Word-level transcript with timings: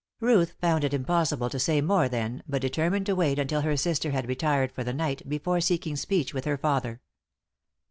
Ruth 0.19 0.53
found 0.59 0.83
it 0.83 0.95
impossible 0.95 1.47
to 1.51 1.59
say 1.59 1.79
more 1.79 2.09
then, 2.09 2.41
but 2.47 2.63
determined 2.63 3.05
to 3.05 3.15
wait 3.15 3.37
until 3.37 3.61
her 3.61 3.77
sister 3.77 4.09
had 4.09 4.27
retired 4.27 4.71
for 4.71 4.83
the 4.83 4.93
night 4.93 5.29
before 5.29 5.61
seeking 5.61 5.95
speech 5.95 6.33
with 6.33 6.45
her 6.45 6.57
father. 6.57 7.01